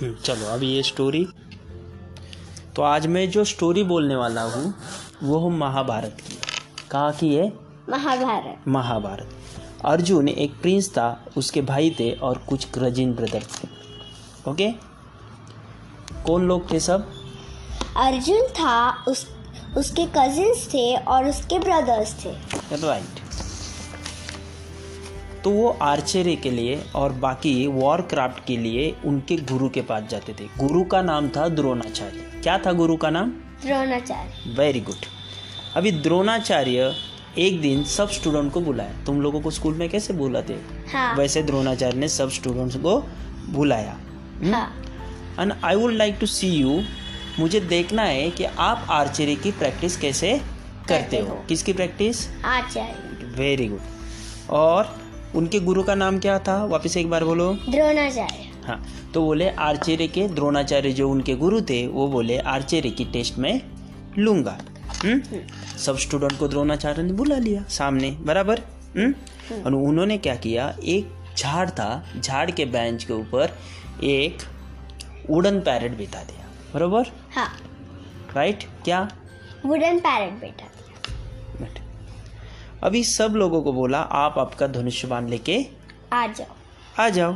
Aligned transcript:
हम्म, 0.00 0.14
चलो 0.14 0.46
अभी 0.46 0.66
ये 0.66 0.82
स्टोरी 0.82 1.26
तो 2.76 2.82
आज 2.82 3.06
मैं 3.06 3.28
जो 3.30 3.44
स्टोरी 3.44 3.82
बोलने 3.84 4.16
वाला 4.16 4.42
हूँ 4.42 4.74
वो 5.22 5.38
हूँ 5.38 5.50
महाभारत 5.58 6.16
की। 6.20 6.36
कहाँ 6.90 7.12
की 7.12 7.34
है? 7.34 7.52
महाभारत। 7.88 8.68
महाभारत। 8.68 9.28
अर्जुन 9.84 10.28
एक 10.28 10.60
प्रिंस 10.62 10.88
था 10.90 11.06
उसके 11.36 11.62
भाई 11.62 11.90
थे 12.00 12.10
और 12.28 12.38
कुछ 12.48 12.66
कजिन 12.74 13.14
ब्रदर 13.14 13.42
थे। 13.54 13.68
ओके 14.50 14.70
कौन 16.26 16.46
लोग 16.48 16.70
थे 16.72 16.80
सब? 16.80 17.08
अर्जुन 17.96 18.46
था 18.58 19.04
उस 19.08 19.26
उसके 19.78 20.06
कजिन्स 20.16 20.66
थे 20.74 20.94
और 20.96 21.28
उसके 21.28 21.58
ब्रदर्स 21.58 22.14
थे। 22.24 22.30
राइट 22.86 23.20
तो 25.46 25.50
वो 25.50 25.68
आर्चरी 25.82 26.36
के 26.36 26.50
लिए 26.50 26.84
और 26.94 27.12
बाकी 27.12 27.66
वॉर 27.66 28.00
क्राफ्ट 28.02 28.44
के 28.46 28.56
लिए 28.56 28.96
उनके 29.04 29.36
गुरु 29.36 29.68
के 29.68 29.80
पास 29.80 30.02
जाते 30.10 30.32
थे। 30.32 30.44
गुरु 30.58 30.84
का 30.84 31.02
नाम 31.02 31.28
था 31.28 31.48
द्रोणाचार्य। 31.48 32.40
क्या 32.42 32.58
था 32.58 32.72
गुरु 32.72 32.96
का 32.96 33.10
नाम? 33.10 33.30
द्रोणाचार्य। 33.66 34.54
वेरी 34.58 34.80
गुड 34.80 35.04
अभी 35.76 35.90
द्रोणाचार्य 35.92 36.92
एक 37.38 37.60
दिन 37.60 37.84
सब 37.84 38.10
स्टूडेंट 38.10 38.52
को 38.52 38.60
बुलाया। 38.60 39.04
तुम 39.06 39.20
लोगों 39.20 39.40
को 39.40 39.50
स्कूल 39.50 39.74
में 39.74 39.88
कैसे 39.88 40.12
बुलाते? 40.12 40.58
हाँ। 40.92 41.16
वैसे 41.16 41.42
द्रोणाचार्य 41.42 41.98
ने 41.98 42.08
सब 42.08 42.30
स्टूडेंट्स 42.30 42.76
को 42.76 43.00
बुलाया। 43.48 43.96
हाँ। 44.44 44.84
And 45.40 45.54
I 45.64 45.76
would 45.76 45.92
like 45.92 46.16
to 46.20 46.26
see 46.26 46.48
you 46.48 46.82
मुझे 47.38 47.60
देखना 47.60 48.02
है 48.02 48.30
कि 48.30 48.44
आप 48.44 48.86
आर्चरी 48.90 49.36
की 49.36 49.52
प्रैक्टिस 49.52 49.96
कैसे 49.96 50.38
करते 50.38 50.88
करते 50.88 51.18
हो। 51.18 51.28
हो। 51.28 51.44
किसकी 51.48 51.72
प्रैक्टिस 51.72 52.28
आचार्य। 52.44 53.32
वेरी 53.36 53.68
गुड 53.68 53.82
और 54.50 55.05
उनके 55.36 55.60
गुरु 55.60 55.82
का 55.82 55.94
नाम 55.94 56.18
क्या 56.18 56.38
था? 56.38 56.64
वापस 56.64 56.96
एक 56.96 57.10
बार 57.10 57.24
बोलो। 57.24 57.52
द्रोणाचार्य। 57.54 58.50
हाँ 58.66 58.84
तो 59.14 59.22
बोले 59.22 59.48
आर्चरी 59.48 60.08
के 60.08 60.26
द्रोणाचार्य 60.28 60.92
जो 60.92 61.08
उनके 61.10 61.34
गुरु 61.34 61.60
थे 61.60 61.86
वो 61.86 62.06
बोले 62.08 62.38
आर्चरी 62.38 62.90
की 62.90 63.04
टेस्ट 63.04 63.38
में 63.38 63.60
लूँगा। 64.18 64.58
हम्म? 65.04 65.20
सब 65.78 65.98
स्टूडेंट 65.98 66.38
को 66.38 66.48
द्रोणाचार्य 66.48 67.02
ने 67.02 67.12
बुला 67.12 67.36
लिया 67.38 67.62
सामने 67.68 68.10
बराबर? 68.20 68.60
हम्म? 68.96 69.14
और 69.66 69.74
उन्होंने 69.74 70.18
क्या 70.18 70.34
किया? 70.34 70.76
एक 70.84 71.12
झाड़ 71.38 71.68
था 71.70 72.04
झाड़ 72.20 72.50
के 72.50 72.64
बेंच 72.64 73.04
के 73.04 73.12
ऊपर 73.12 73.58
एक 74.04 74.38
वुडन 75.30 75.60
पैरेट 75.60 75.96
बिठा 75.96 76.22
दिया। 76.22 76.46
बराबर? 76.74 77.06
हाँ। 77.34 77.48
राइट 78.36 78.64
क्या? 78.84 79.08
Wooden 79.66 79.98
parrot 79.98 80.32
but. 80.32 80.62
अभी 82.86 83.02
सब 83.04 83.34
लोगों 83.36 83.60
को 83.62 83.72
बोला 83.72 83.98
आप 83.98 84.38
आपका 84.38 84.66
धनुष्य 84.66 85.08
बाण 85.08 85.28
लेके 85.28 85.54
आ 86.12 86.26
जाओ। 86.26 87.02
आ 87.02 87.08
जाओ। 87.08 87.34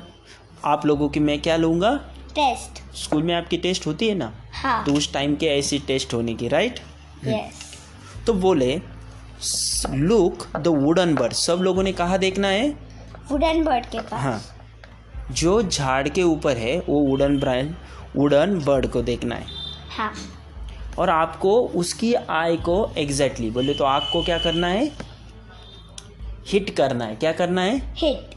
आप 0.65 0.85
लोगों 0.87 1.09
की 1.09 1.21
मैं 1.21 1.41
क्या 1.43 1.57
लूँगा? 1.57 1.91
टेस्ट। 2.35 2.83
स्कूल 2.97 3.23
में 3.23 3.35
आपकी 3.35 3.57
टेस्ट 3.57 3.87
होती 3.87 4.09
है 4.09 4.15
ना? 4.15 4.33
हाँ। 4.55 4.85
तो 4.85 4.93
उस 4.93 5.13
टाइम 5.13 5.35
के 5.37 5.47
ऐसी 5.49 5.79
टेस्ट 5.79 6.15
होने 6.15 6.35
की 6.35 6.49
राइट 6.49 6.79
यस 7.25 7.65
तो 8.27 8.33
बोले 8.35 8.81
लुक 9.89 10.47
द 10.57 10.69
वुडन 10.69 11.15
बर्ड 11.15 11.33
सब 11.33 11.63
लोगों 11.63 11.83
ने 11.83 11.93
कहा 11.93 12.17
देखना 12.17 12.49
है? 12.49 12.71
वुडन 13.31 13.65
बर्ड 13.65 13.87
के 13.87 14.01
पास। 14.01 14.21
हाँ। 14.21 14.41
जो 15.33 15.61
झाड़ 15.63 16.09
के 16.09 16.23
ऊपर 16.23 16.57
है 16.57 16.79
वो 16.89 17.01
वुडन 17.01 17.39
ब्रांड 17.41 17.75
वुडन 18.17 18.59
बर्ड 18.65 18.87
को 18.87 19.03
देखना 19.03 19.35
है। 19.35 19.47
हाँ। 19.97 20.13
और 20.99 21.11
आपको 21.11 21.61
उसकी 21.77 22.15
आई 22.15 22.57
को 22.57 22.85
एग्जैक्टली 22.99 23.47
exactly, 23.47 23.55
बोले 23.55 23.75
तो 23.75 23.85
आपको 23.85 24.23
क्या 24.25 24.39
करना 24.39 24.67
है? 24.67 25.10
हिट 26.51 26.77
करना 26.77 27.05
है। 27.05 27.17
क्या 27.17 27.33
करना 27.33 27.63
है? 27.63 27.95
हिट 27.97 28.31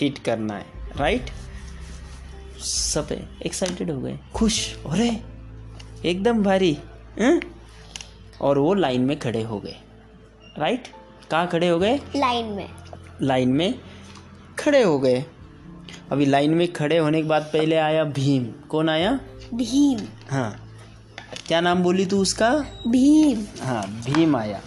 हिट 0.00 0.18
करना 0.18 0.54
है। 0.54 0.66
राइट 0.96 1.30
सब 2.60 3.08
एक्साइटेड 3.46 3.90
हो 3.90 4.00
गए। 4.00 4.18
खुश। 4.34 4.76
अरे! 4.86 5.22
एकदम 6.04 6.42
भारी। 6.42 6.78
हैं? 7.18 7.40
और 8.40 8.58
वो 8.58 8.74
लाइन 8.74 9.00
में 9.00 9.18
खड़े 9.18 9.42
हो 9.42 9.60
गए। 9.60 9.76
राइट 10.58 10.88
कहाँ 11.30 11.46
खड़े 11.46 11.68
हो 11.68 11.78
गए? 11.78 12.00
लाइन 12.16 12.46
में। 12.46 12.70
लाइन 13.22 13.48
में 13.48 13.74
खड़े 14.58 14.82
हो 14.82 14.98
गए। 14.98 15.24
अभी 16.12 16.26
लाइन 16.26 16.54
में 16.54 16.72
खड़े 16.72 16.98
होने 16.98 17.22
के 17.22 17.28
बाद 17.28 17.42
पहले 17.42 17.76
आया 17.76 18.04
भीम। 18.04 18.44
कौन 18.44 18.88
आया? 18.88 19.20
भीम। 19.54 20.00
हाँ। 20.30 20.62
क्या 21.46 21.60
नाम 21.60 21.82
बोली 21.82 22.06
तू 22.06 22.22
उसका? 22.22 22.50
भीम। 22.88 23.44
हाँ 23.62 23.86
भीम 23.86 24.36
आया। 24.36 24.60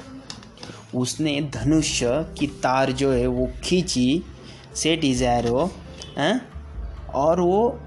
उसने 0.95 1.41
धनुष्य 1.41 2.35
की 2.39 2.47
तार 2.47 2.91
जो 2.91 3.11
है 3.11 3.27
वो 3.27 3.49
खींची 3.63 4.23
सेट 4.75 5.03
इज़ 5.03 5.23
एरो 5.23 5.71
हैं? 6.17 6.41
और 7.15 7.39
वो 7.39 7.79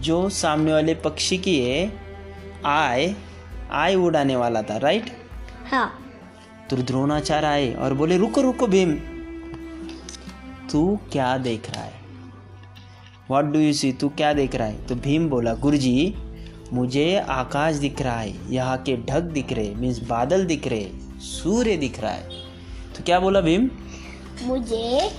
जो 0.00 0.28
सामने 0.28 0.72
वाले 0.72 0.94
पक्षी 0.94 1.38
की 1.38 1.58
है 1.60 1.92
आय 2.66 3.14
आय 3.70 3.94
उड़ाने 3.94 4.36
वाला 4.36 4.62
था 4.62 4.76
राइट 4.76 5.10
हाँ। 5.70 5.98
तो 6.70 6.76
द्रोणाचार्य 6.76 7.46
आए 7.46 7.74
और 7.74 7.94
बोले 7.94 8.16
रुको 8.16 8.40
रुको 8.40 8.66
भीम। 8.66 8.92
तू 10.72 10.98
क्या 11.12 11.38
देख 11.38 11.70
रहा 11.70 11.84
है? 11.84 11.92
वॉट 13.30 13.44
डू 13.44 13.58
यू 13.58 13.72
सी 13.72 13.92
तू 13.92 14.08
क्या 14.08 14.32
देख 14.32 14.54
रहा 14.54 14.66
है? 14.66 14.86
तो 14.86 14.94
भीम 14.94 15.28
बोला 15.28 15.54
गुरु 15.54 15.76
जी 15.76 16.14
मुझे 16.72 17.18
आकाश 17.18 17.76
दिख 17.76 18.02
रहा 18.02 18.20
है 18.20 18.54
यहाँ 18.54 18.78
के 18.78 18.96
ढक 18.96 19.20
दिख 19.20 19.52
रहे 19.52 19.74
मीन्स 19.74 19.98
बादल 19.98 20.46
दिख 20.46 20.66
रहे 20.66 21.01
सूर्य 21.22 21.76
दिख 21.76 22.00
रहा 22.00 22.10
है। 22.10 22.28
तो 22.96 23.02
क्या 23.04 23.18
बोला 23.20 23.40
भीम? 23.40 23.68
मुझे 24.42 25.10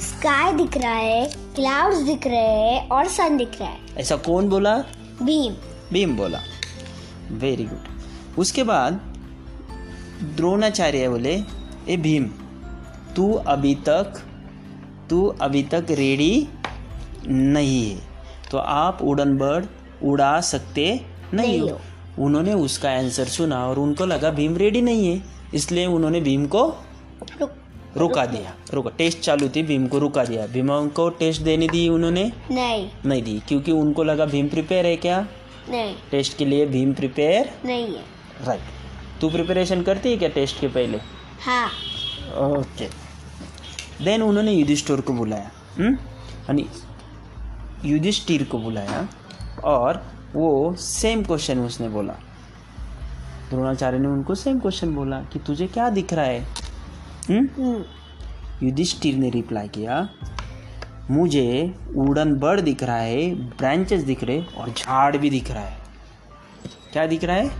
स्काई 0.00 0.52
दिख 0.52 0.76
रहा 0.76 0.92
है 0.92 1.24
क्लाउड्स 1.54 1.98
दिख 1.98 2.26
रहे 2.26 2.36
हैं 2.36 2.88
और 2.88 3.08
सन 3.08 3.36
दिख 3.36 3.60
रहा 3.60 3.68
है। 3.68 3.78
ऐसा 3.98 4.16
कौन 4.16 4.48
बोला? 4.48 4.76
भीम। 5.22 5.54
भीम 5.92 6.16
बोला। 6.16 6.40
वेरी 7.32 7.64
गुड 7.64 8.38
उसके 8.38 8.62
बाद 8.62 9.00
द्रोणाचार्य 10.36 11.08
बोले 11.08 11.34
ए 11.88 11.96
भीम 11.96 12.24
तू 13.16 13.32
अभी 13.32 13.74
तक 13.88 14.20
तू 15.10 15.26
अभी 15.40 15.62
तक 15.62 15.86
रेडी 15.90 16.48
नहीं 17.26 17.90
है 17.90 18.00
तो 18.50 18.58
आप 18.58 19.02
उड़न 19.02 19.36
बर्ड 19.38 19.66
उड़ा 20.02 20.40
सकते 20.40 20.84
नहीं 21.34 21.48
नहीं 21.48 21.70
हो। 21.70 21.80
उन्होंने 22.18 22.54
उसका 22.54 22.90
आंसर 22.90 23.24
सुना 23.24 23.66
और 23.68 23.78
उनको 23.78 24.06
लगा 24.06 24.30
भीम 24.30 24.56
रेडी 24.56 24.80
नहीं 24.82 25.06
है 25.08 25.22
इसलिए 25.54 25.86
उन्होंने 25.86 26.20
भीम 26.20 26.46
को 26.46 26.64
रुक 27.96 28.18
दिया। 28.18 28.54
रुका 28.74 28.90
टेस्ट 28.98 29.18
चालू 29.18 29.48
थी 29.48 29.62
भीम 29.62 29.86
को 29.86 29.98
रुका 29.98 30.24
दिया। 30.24 30.46
भीम 30.46 30.88
को 30.88 31.08
टेस्ट 31.08 31.42
देने 31.42 31.68
दी 31.68 31.88
उन्होंने? 31.88 32.24
नहीं। 32.50 32.88
नहीं 33.06 33.22
दी 33.22 33.38
क्योंकि 33.48 33.72
उनको 33.72 34.04
लगा 34.04 34.24
भीम 34.26 34.48
प्रिपेयर 34.48 34.86
है 34.86 34.96
क्या? 34.96 35.20
नहीं। 35.70 35.94
टेस्ट 36.10 36.36
के 36.38 36.44
लिए 36.44 36.66
भीम 36.66 36.92
प्रिपेयर 36.94 37.50
नहीं 37.64 37.94
है। 37.94 38.04
राइट 38.46 39.20
तू 39.20 39.30
प्रिपरेशन 39.30 39.82
करती 39.82 40.10
है 40.10 40.16
क्या 40.16 40.28
टेस्ट 40.28 40.60
के 40.60 40.68
पहले? 40.68 40.98
हाँ। 41.44 41.68
ओके 42.48 42.88
देन 44.04 44.22
उन्होंने 44.22 44.52
युधिष्ठिर 44.52 45.00
को 45.00 45.12
बुलाया 45.12 45.50
हम्म? 45.78 46.64
युधिष्ठिर 47.84 48.44
को 48.44 48.58
बुलाया 48.58 49.08
और 49.64 50.02
वो 50.34 50.74
सेम 50.74 51.22
क्वेश्चन 51.22 51.58
उसने 51.58 51.88
बोला। 51.88 52.12
द्रोणाचार्य 53.50 53.98
ने 53.98 54.08
उनको 54.08 54.34
सेम 54.34 54.60
क्वेश्चन 54.60 54.94
बोला 54.94 55.20
कि 55.20 55.38
तुझे 55.38 55.66
क्या 55.66 55.90
दिख 55.90 56.12
रहा 56.12 56.24
है? 56.24 56.40
हम्म? 57.30 57.48
हम्म, 57.62 57.84
युधिष्ठिर 58.66 59.14
ने 59.14 59.30
रिप्लाई 59.30 59.68
किया 59.68 60.08
मुझे 61.10 61.74
उड़न 61.96 62.34
बर्ड 62.34 62.60
दिख 62.60 62.82
रहा 62.82 62.96
है 62.96 63.34
ब्रांचेस 63.34 64.02
दिख 64.02 64.24
रहे 64.24 64.42
और 64.42 64.70
झाड़ 64.70 65.16
भी 65.16 65.30
दिख 65.30 65.50
रहा 65.50 65.62
है। 65.62 65.78
क्या 66.92 67.06
दिख 67.06 67.24
रहा 67.24 67.36
है? 67.36 67.50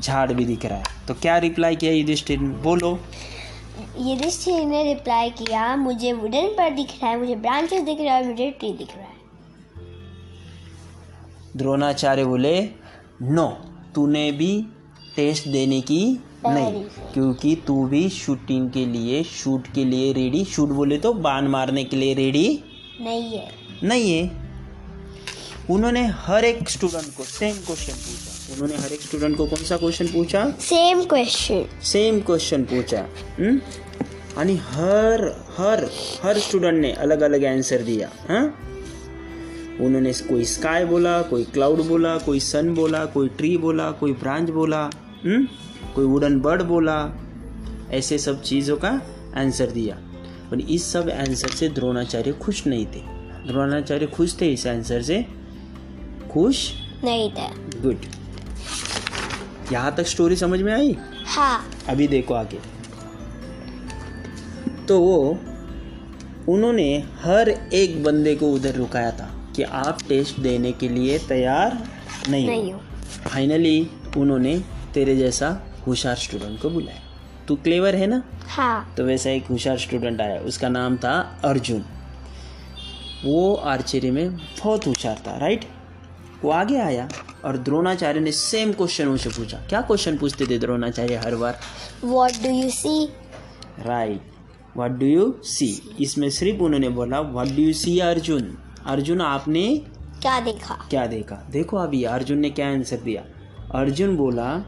झाड़ 0.00 0.32
भी 0.32 0.44
दिख 0.44 0.66
रहा 0.66 0.78
है। 0.78 0.84
तो 1.08 1.14
क्या 1.14 1.38
रिप्लाई 1.38 1.76
किया 1.76 1.92
युधिष्ठिर? 1.92 2.40
ने 2.40 2.48
बोलो। 2.48 2.98
युधिष्ठिर 3.98 4.64
ने 4.64 4.82
रिप्लाई 4.84 5.30
किया 5.30 5.76
मुझे 5.76 6.12
वुडन 6.12 6.46
पर 6.58 6.70
दिख 6.70 6.90
रहा 7.02 7.10
है 7.10 7.18
मुझे 7.18 7.34
ब्रांचेस 7.34 7.82
दिख 7.82 7.98
रहा 8.00 8.14
है 8.14 8.28
मुझे 8.28 8.50
ट्री 8.50 8.72
दिख 8.72 8.96
रहा 8.96 9.06
है। 9.06 9.19
द्रोणाचार्य 11.56 12.24
बोले 12.24 12.68
नो 13.22 13.48
तूने 13.94 14.32
भी 14.32 14.66
टेस्ट 15.16 15.48
देने 15.48 15.80
की 15.80 16.20
नहीं 16.46 16.82
क्योंकि 17.14 17.54
तू 17.66 17.86
भी 17.86 18.08
शूटिंग 18.08 18.70
के 18.70 18.84
लिए 18.86 19.22
शूट 19.24 19.66
के 19.74 19.84
लिए 19.84 20.12
रेडी 20.12 20.44
शूट 20.44 20.68
बोले 20.68 20.98
तो 20.98 21.12
बाण 21.12 21.48
मारने 21.48 21.84
के 21.84 21.96
लिए 21.96 22.14
रेडी 22.14 22.62
नहीं 23.00 23.32
है। 23.32 23.48
नहीं 23.84 24.12
है। 24.12 24.30
उन्होंने 25.70 26.06
हर 26.06 26.44
एक 26.44 26.68
स्टूडेंट 26.70 27.16
को 27.16 27.24
सेम 27.24 27.56
क्वेश्चन 27.56 27.92
पूछा। 27.92 28.54
उन्होंने 28.54 28.82
हर 28.82 28.92
एक 28.92 29.00
स्टूडेंट 29.00 29.36
को 29.36 29.46
कौन 29.46 29.64
सा 29.64 29.76
क्वेश्चन 29.76 30.06
पूछा? 30.06 30.44
सेम 30.60 31.04
क्वेश्चन 31.04 31.64
सेम 31.82 32.20
क्वेश्चन 32.20 32.64
पूछा। 32.64 33.06
हम्म? 33.38 33.60
आणि 34.38 34.56
हर 34.56 35.24
हर 35.58 35.90
हर 36.24 36.38
स्टूडेंट 36.38 36.80
ने 36.80 36.92
अलग 36.92 37.20
अलग 37.20 37.44
आंसर 37.44 37.82
दिया 37.82 38.10
हाँ? 38.28 38.69
उन्होंने 39.80 40.12
कोई 40.12 40.44
स्काई 40.44 40.84
बोला 40.84 41.22
कोई 41.22 41.44
क्लाउड 41.44 41.78
बोला 41.78 42.18
कोई 42.18 42.40
सन 42.40 42.74
बोला 42.74 43.04
कोई 43.04 43.28
ट्री 43.28 43.56
बोला 43.56 43.90
कोई 43.90 44.12
ब्रांच 44.12 44.50
बोला 44.50 44.90
हम्म? 45.24 45.48
कोई 45.94 46.04
वुडन 46.04 46.40
बर्ड 46.40 46.62
बोला 46.62 47.18
ऐसे 47.90 48.18
सब 48.18 48.42
चीज़ों 48.42 48.76
का 48.76 49.00
आंसर 49.36 49.66
दिया। 49.66 49.96
और 50.52 50.60
इस 50.60 50.92
सब 50.92 51.10
आंसर 51.10 51.48
से 51.48 51.68
द्रोणाचार्य 51.68 52.32
खुश 52.32 52.66
नहीं 52.66 52.86
थे। 52.86 53.00
द्रोणाचार्य 53.46 54.06
खुश 54.06 54.40
थे 54.40 54.52
इस 54.52 54.66
आंसर 54.66 55.02
से? 55.02 55.26
खुश 56.32 56.72
नहीं 57.04 57.30
थे। 57.32 57.80
गुड 57.80 57.96
यहाँ 59.72 59.94
तक 59.96 60.06
स्टोरी 60.06 60.36
समझ 60.36 60.62
में 60.62 60.72
आई? 60.72 60.96
हाँ। 61.26 61.70
अभी 61.88 62.08
देखो 62.08 62.34
आगे। 62.34 62.58
तो 64.86 65.00
वो 65.00 65.38
उन्होंने 66.48 67.04
हर 67.22 67.48
एक 67.72 68.02
बंदे 68.04 68.34
को 68.34 68.52
उधर 68.52 68.74
रुकाया 68.74 69.10
था। 69.10 69.39
कि 69.56 69.62
आप 69.62 70.02
टेस्ट 70.08 70.40
देने 70.40 70.72
के 70.72 70.88
लिए 70.88 71.18
तैयार 71.18 71.78
नहीं, 72.28 72.46
नहीं 72.46 72.72
हो। 72.72 72.80
फाइनली 73.28 73.90
उन्होंने 74.16 74.58
तेरे 74.94 75.16
जैसा 75.16 75.48
होशियार 75.86 76.16
स्टूडेंट 76.16 76.60
को 76.62 76.70
बुलाया। 76.70 77.00
तू 77.48 77.56
क्लेवर 77.56 77.94
है 77.94 78.06
ना? 78.06 78.22
हाँ। 78.48 78.94
तो 78.96 79.04
वैसा 79.04 79.30
एक 79.30 79.46
होशियार 79.46 79.78
स्टूडेंट 79.78 80.20
आया। 80.20 80.40
उसका 80.40 80.68
नाम 80.68 80.96
था 80.96 81.40
अर्जुन। 81.44 81.84
वो 83.24 83.54
आर्चरी 83.54 84.10
में 84.10 84.36
बहुत 84.36 84.86
होशियार 84.86 85.22
था 85.26 85.36
राइट 85.38 85.64
वो 86.44 86.50
आगे 86.50 86.78
आया 86.80 87.08
और 87.44 87.56
द्रोणाचार्य 87.58 88.20
ने 88.20 88.32
सेम 88.32 88.72
क्वेश्चन 88.72 89.08
उनसे 89.08 89.30
पूछा। 89.30 89.58
क्या 89.68 89.80
क्वेश्चन 89.80 90.16
पूछते 90.18 90.46
थे 90.46 90.58
द्रोणाचार्य 90.58 91.16
हर 91.16 91.34
बार? 91.36 91.58
What 92.04 92.42
do 92.42 92.50
you 92.50 92.70
see 92.70 93.04
right 93.86 94.20
what 94.76 94.90
do 94.90 95.06
you 95.06 95.34
see 95.44 95.96
इसमें 96.00 96.28
सिर्फ़ 96.30 96.62
उन्होंने 96.62 96.88
बोला 96.88 97.20
what 97.20 97.48
do 97.48 97.62
you 97.62 97.72
see 97.72 97.98
Arjun 97.98 98.56
Arjun 98.86 99.20
आपने 99.20 99.82
क्या 100.22 100.40
देखा? 100.40 100.74
क्या 100.90 101.06
देखा? 101.06 101.34
देखो 101.50 101.76
अभी 101.76 102.02
अर्जुन 102.04 102.38
ने 102.38 102.50
क्या 102.50 102.68
आंसर 102.68 102.96
दिया? 102.96 103.22
अर्जुन 103.74 104.16
बोला 104.16 104.58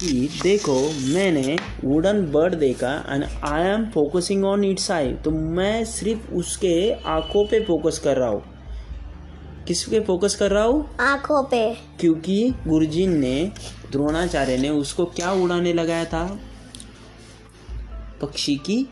कि 0.00 0.28
देखो 0.42 0.74
मैंने 1.14 1.56
वुडन 1.84 2.24
बर्ड 2.32 2.54
देखा 2.54 2.92
and 3.08 3.24
I 3.44 3.62
am 3.62 3.84
focusing 3.84 4.44
on 4.44 4.64
its 4.64 4.90
eye 4.90 5.12
तो 5.14 5.30
मैं 5.30 5.84
सिर्फ़ 5.84 6.32
उसके 6.32 6.92
आँखों 6.92 7.44
पे 7.44 7.60
फोकस 7.64 7.98
कर 7.98 8.16
रहा 8.16 8.28
हूँ। 8.28 8.42
किस 9.66 9.84
पे 9.84 10.00
फोकस 10.00 10.34
कर 10.34 10.50
रहा 10.50 10.64
हूँ? 10.64 10.96
आँखों 11.00 11.42
पे। 11.44 11.74
क्योंकि 12.00 12.54
गुरुजी 12.66 13.06
ने 13.06 13.52
द्रोणाचार्य 13.92 14.56
ने 14.58 14.68
उसको 14.68 15.04
क्या 15.04 15.32
उड़ाने 15.32 15.72
लगाया 15.72 16.04
था? 16.04 16.40
पक्षी 18.22 18.56
की 18.56 18.88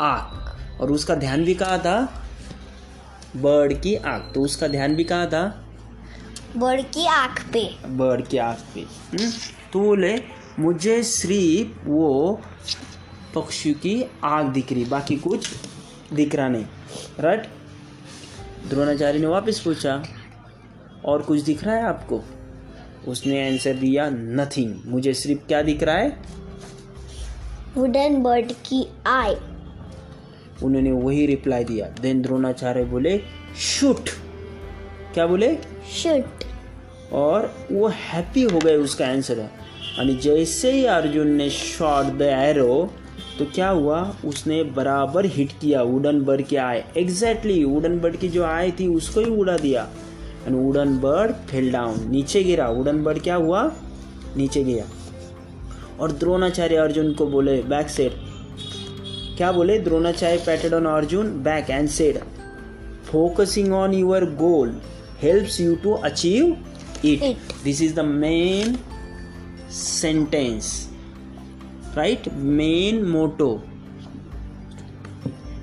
आँख 0.00 0.80
और 0.80 0.92
उसका 0.92 1.14
ध्यान 1.14 1.44
भी 1.44 1.54
कहा 1.54 1.78
था? 1.78 2.19
बर्ड 3.36 3.82
की 3.82 3.94
आँख। 3.94 4.32
तो 4.34 4.40
उसका 4.40 4.68
ध्यान 4.68 4.96
भी 4.96 5.04
कहा 5.04 5.26
था? 5.26 5.64
बर्ड 6.56 6.82
की 6.82 7.06
आँख 7.06 7.46
पे। 7.52 7.74
बर्ड 7.86 8.26
की 8.26 8.38
आँख 8.38 8.58
पे। 8.74 8.80
हम्म? 8.80 9.30
तो 9.72 9.80
बोले 9.80 10.22
मुझे 10.58 11.02
सिर्फ़ 11.02 11.88
वो 11.88 12.40
पक्षी 13.34 13.74
की 13.74 14.10
आँख 14.24 14.52
दिख 14.52 14.72
रही 14.72 14.84
बाकी 14.84 15.16
कुछ 15.16 15.48
दिख 16.12 16.34
रहा 16.34 16.48
नहीं। 16.48 16.64
राइट 17.20 17.46
द्रोणाचार्य 18.68 19.18
ने 19.18 19.26
वापस 19.26 19.60
पूछा 19.60 20.04
और 21.04 21.22
कुछ 21.22 21.40
दिख 21.40 21.64
रहा 21.64 21.74
है 21.74 21.82
आपको? 21.82 22.24
उसने 23.08 23.50
आंसर 23.50 23.74
दिया 23.74 24.10
नथिंग 24.10 24.80
मुझे 24.86 25.14
सिर्फ़ 25.14 25.40
क्या 25.40 25.62
दिख 25.62 25.82
रहा 25.82 25.96
है? 25.96 26.22
वुडन 27.74 28.22
बर्ड 28.22 28.52
की 28.52 28.88
आई 29.06 29.34
उन्होंने 30.62 30.92
वही 30.92 31.26
रिप्लाई 31.26 31.64
दिया। 31.64 31.86
देन 32.00 32.22
द्रोणाचार्य 32.22 32.84
बोले 32.84 33.18
शूट 33.60 34.10
क्या 35.14 35.26
बोले? 35.26 35.54
शूट 35.92 36.44
और 37.12 37.52
वो 37.72 37.88
हैप्पी 37.88 38.42
हो 38.42 38.58
गए 38.58 38.76
उसका 38.76 39.06
आंसर 39.06 39.38
है 39.38 39.50
और 39.98 40.12
जैसे 40.22 40.72
ही 40.72 40.84
अर्जुन 40.86 41.30
ने 41.30 41.48
शॉट 41.50 42.16
द 42.18 42.22
एरो 42.22 42.90
तो 43.38 43.44
क्या 43.44 43.68
हुआ? 43.68 44.00
उसने 44.24 44.62
बराबर 44.64 45.26
हिट 45.26 45.52
किया 45.60 45.82
वुडन 45.82 46.20
बर्ड 46.22 46.42
के 46.42 46.56
आय 46.56 46.84
एग्जैक्टली 46.96 47.62
वुडन 47.64 47.98
बर्ड 48.00 48.16
की 48.16 48.28
जो 48.28 48.44
आय 48.44 48.70
थी 48.70 48.86
उसको 48.86 49.20
ही 49.20 49.30
उड़ा 49.30 49.56
दिया। 49.56 49.88
And 50.46 50.56
wooden 50.56 50.96
bird 50.98 51.32
fell 51.48 51.70
down 51.72 52.08
नीचे 52.10 52.42
गिरा। 52.42 52.68
वुडन 52.68 53.02
बर्ड 53.04 53.22
क्या 53.22 53.34
हुआ? 53.36 53.70
नीचे 54.36 54.64
गया। 54.64 54.84
और 56.00 56.12
द्रोणाचार्य 56.12 56.76
अर्जुन 56.76 57.12
को 57.12 57.26
बोले 57.26 57.62
बैक 57.62 57.88
सेड 57.88 58.12
क्या 59.40 59.52
बोले? 59.52 59.78
Dronacharya 59.78 60.36
patted 60.36 60.74
on 60.74 60.86
Arjun 60.86 61.42
back 61.42 61.70
and 61.70 61.88
said 61.88 62.18
focusing 63.04 63.72
on 63.72 63.94
your 63.94 64.24
goal 64.24 64.80
helps 65.22 65.60
you 65.60 65.74
to 65.74 65.92
achieve 65.92 66.64
it 67.04 67.38
this 67.64 67.82
is 67.82 67.94
the 67.94 68.00
main 68.00 68.76
sentence 69.70 70.90
right 71.96 72.28
main 72.34 73.04
motto 73.04 73.62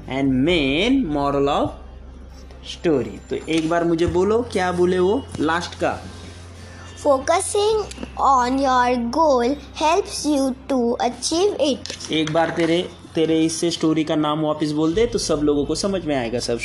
and 0.10 0.34
main 0.34 1.06
moral 1.06 1.50
of 1.50 1.70
story 2.68 3.18
तो 3.30 3.36
एक 3.36 3.70
बार 3.70 3.84
मुझे 3.84 4.06
बोलो 4.06 4.42
क्या 4.52 4.72
बोले 4.72 5.00
वो? 5.00 5.26
Last 5.40 5.80
का। 5.80 6.00
Focusing 7.04 7.84
on 8.18 8.60
your 8.60 8.96
goal 8.96 9.46
help 9.76 10.06
you 10.26 10.50
to 10.70 10.92
achieve 10.92 11.56
it 11.56 12.12
एक 12.12 12.34
बार 12.34 12.50
तेरे 12.50 12.90
तेरे 13.18 13.40
इससे 13.44 13.72
स्टोरी 13.72 14.04
का 14.04 14.16
नाम 14.16 14.42
वापस 14.42 14.72
बोल 14.72 14.94
दे 14.94 15.06
तो 15.06 15.20
सब 15.20 15.42
लोगों 15.44 15.66
को 15.66 15.76
समझ 15.76 16.04
में 16.06 16.16
आएगा 16.16 16.40
सब। 16.40 16.60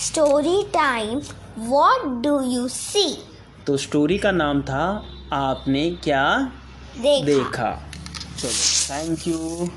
Story 0.00 0.62
time 0.74 1.20
what 1.68 2.06
do 2.22 2.40
you 2.50 2.66
see 2.68 3.06
तो 3.66 3.76
स्टोरी 3.76 4.18
का 4.18 4.30
नाम 4.32 4.62
था 4.62 4.84
आपने 5.32 5.90
क्या 6.04 6.24
देखा। 6.96 7.24
देखा। 7.24 7.70
चलो 8.38 8.50
थैंक 8.90 9.26
यू 9.28 9.68